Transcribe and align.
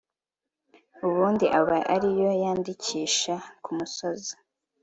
ubundi 1.07 1.45
aba 1.59 1.77
ari 1.93 2.09
yo 2.19 2.29
yandikisha 2.43 3.35
ku 3.63 3.69
musozi 3.77 4.33